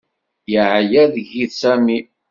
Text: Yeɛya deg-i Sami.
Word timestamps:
Yeɛya 0.51 1.03
deg-i 1.13 1.45
Sami. 1.59 1.99